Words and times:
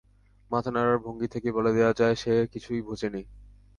মাথা 0.51 0.69
নাড়ার 0.71 0.99
ভঙ্গি 0.99 1.27
থেকেই 1.27 1.51
বলে 1.51 1.71
দেয়া 1.73 1.91
যায়, 1.93 2.15
সে 2.15 2.33
কিছুই 2.53 2.81
বোঝে 2.81 3.07
নি। 3.09 3.21